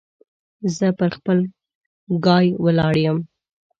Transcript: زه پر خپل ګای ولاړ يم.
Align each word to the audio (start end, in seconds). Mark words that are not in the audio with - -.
زه 0.77 0.87
پر 0.97 1.09
خپل 1.17 1.37
ګای 2.25 2.47
ولاړ 2.63 2.95
يم. 3.07 3.17